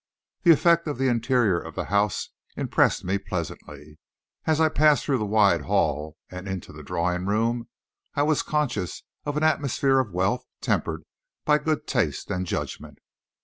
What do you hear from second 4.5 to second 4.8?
I